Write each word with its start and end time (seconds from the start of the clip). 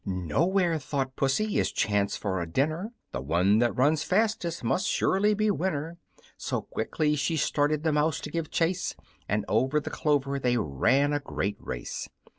"Now 0.03 0.51
here," 0.57 0.79
thought 0.79 0.97
our 1.09 1.13
Pussy, 1.15 1.59
"is 1.59 1.71
chance 1.71 2.17
for 2.17 2.41
a 2.41 2.47
dinner; 2.49 2.91
The 3.11 3.21
one 3.21 3.59
that 3.59 3.75
runs 3.77 4.01
fastest 4.01 4.63
must 4.63 4.87
surely 4.87 5.35
be 5.35 5.51
winner!" 5.51 5.99
So 6.37 6.63
quickly 6.63 7.15
she 7.15 7.37
started 7.37 7.83
the 7.83 7.91
mouse 7.91 8.19
to 8.21 8.31
give 8.31 8.49
chase, 8.49 8.95
And 9.29 9.45
over 9.47 9.79
the 9.79 9.91
clover 9.91 10.39
they 10.39 10.57
ran 10.57 11.13
a 11.13 11.19
great 11.19 11.57
race. 11.59 12.09